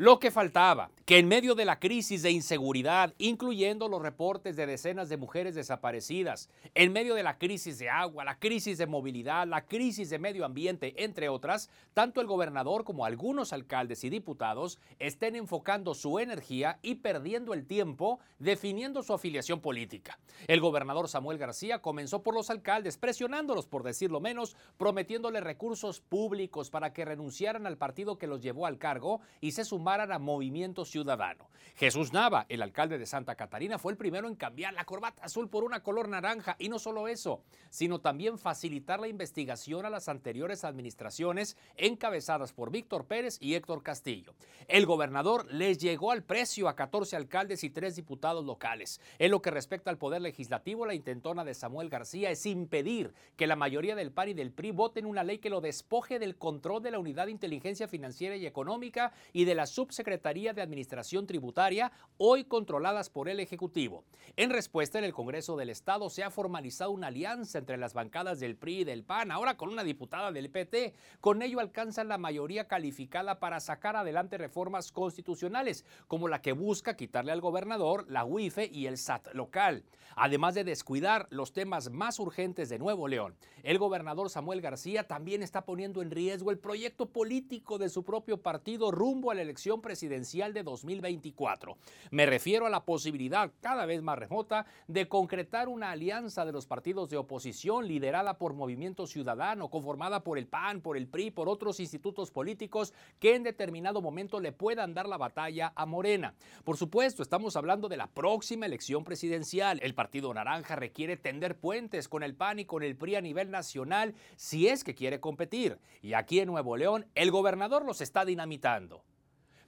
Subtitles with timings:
[0.00, 4.64] Lo que faltaba, que en medio de la crisis de inseguridad, incluyendo los reportes de
[4.64, 9.48] decenas de mujeres desaparecidas, en medio de la crisis de agua, la crisis de movilidad,
[9.48, 14.78] la crisis de medio ambiente, entre otras, tanto el gobernador como algunos alcaldes y diputados
[15.00, 20.20] estén enfocando su energía y perdiendo el tiempo definiendo su afiliación política.
[20.46, 26.70] El gobernador Samuel García comenzó por los alcaldes, presionándolos por decirlo menos, prometiéndole recursos públicos
[26.70, 30.84] para que renunciaran al partido que los llevó al cargo y se sumaran a Movimiento
[30.84, 31.48] Ciudadano.
[31.74, 35.48] Jesús Nava, el alcalde de Santa Catarina, fue el primero en cambiar la corbata azul
[35.48, 40.08] por una color naranja y no solo eso, sino también facilitar la investigación a las
[40.08, 44.34] anteriores administraciones encabezadas por Víctor Pérez y Héctor Castillo.
[44.66, 49.00] El gobernador les llegó al precio a 14 alcaldes y 3 diputados locales.
[49.18, 53.46] En lo que respecta al poder legislativo, la intentona de Samuel García es impedir que
[53.46, 56.82] la mayoría del PAN y del PRI voten una ley que lo despoje del control
[56.82, 61.92] de la Unidad de Inteligencia Financiera y Económica y de las Subsecretaría de Administración Tributaria,
[62.16, 64.02] hoy controladas por el Ejecutivo.
[64.34, 68.40] En respuesta, en el Congreso del Estado se ha formalizado una alianza entre las bancadas
[68.40, 70.94] del PRI y del PAN, ahora con una diputada del PT.
[71.20, 76.96] Con ello alcanzan la mayoría calificada para sacar adelante reformas constitucionales, como la que busca
[76.96, 79.84] quitarle al gobernador la UIFE y el SAT local.
[80.16, 85.44] Además de descuidar los temas más urgentes de Nuevo León, el gobernador Samuel García también
[85.44, 89.42] está poniendo en riesgo el proyecto político de su propio partido rumbo a la
[89.76, 91.76] presidencial de 2024.
[92.10, 96.66] Me refiero a la posibilidad cada vez más remota de concretar una alianza de los
[96.66, 101.48] partidos de oposición liderada por Movimiento Ciudadano, conformada por el PAN, por el PRI, por
[101.48, 106.34] otros institutos políticos que en determinado momento le puedan dar la batalla a Morena.
[106.64, 109.78] Por supuesto, estamos hablando de la próxima elección presidencial.
[109.82, 113.50] El Partido Naranja requiere tender puentes con el PAN y con el PRI a nivel
[113.50, 115.78] nacional si es que quiere competir.
[116.02, 119.02] Y aquí en Nuevo León, el gobernador los está dinamitando.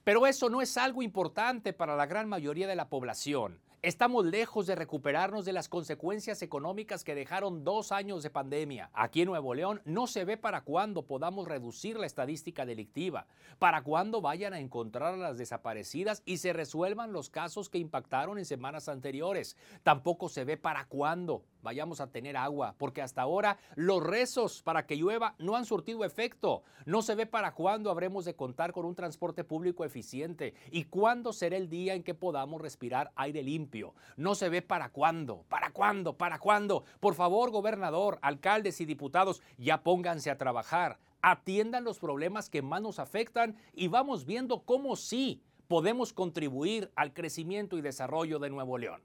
[0.03, 3.59] Pero eso no es algo importante para la gran mayoría de la población.
[3.83, 8.89] Estamos lejos de recuperarnos de las consecuencias económicas que dejaron dos años de pandemia.
[8.93, 13.27] Aquí en Nuevo León no se ve para cuándo podamos reducir la estadística delictiva,
[13.57, 18.37] para cuándo vayan a encontrar a las desaparecidas y se resuelvan los casos que impactaron
[18.37, 19.57] en semanas anteriores.
[19.81, 24.85] Tampoco se ve para cuándo vayamos a tener agua, porque hasta ahora los rezos para
[24.85, 26.63] que llueva no han surtido efecto.
[26.85, 31.33] No se ve para cuándo habremos de contar con un transporte público eficiente y cuándo
[31.33, 33.93] será el día en que podamos respirar aire limpio.
[34.17, 36.83] No se ve para cuándo, para cuándo, para cuándo.
[36.99, 40.99] Por favor, gobernador, alcaldes y diputados, ya pónganse a trabajar.
[41.21, 47.13] Atiendan los problemas que más nos afectan y vamos viendo cómo sí podemos contribuir al
[47.13, 49.01] crecimiento y desarrollo de Nuevo León.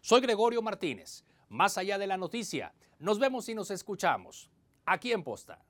[0.00, 1.24] Soy Gregorio Martínez.
[1.48, 4.50] Más allá de la noticia, nos vemos y nos escuchamos
[4.84, 5.64] aquí en Posta.